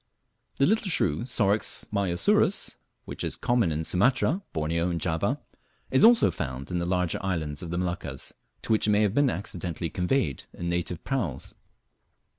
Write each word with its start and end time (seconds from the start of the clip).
The 0.55 0.65
little 0.65 0.89
shrew, 0.89 1.25
Sorex 1.25 1.85
myosurus, 1.93 2.75
which 3.05 3.23
is 3.23 3.35
common 3.35 3.71
in 3.71 3.83
Sumatra, 3.83 4.41
Borneo, 4.51 4.89
and 4.89 4.99
Java, 4.99 5.39
is 5.91 6.03
also 6.03 6.31
found 6.31 6.71
in 6.71 6.79
the 6.79 6.87
larger 6.87 7.19
islands 7.23 7.61
of 7.61 7.69
the 7.69 7.77
Moluccas, 7.77 8.33
to 8.63 8.71
which 8.71 8.87
it 8.87 8.89
may 8.89 9.03
have 9.03 9.13
been 9.13 9.29
accidentally 9.29 9.91
conveyed 9.91 10.45
in 10.55 10.67
native 10.69 11.03
praus. 11.03 11.53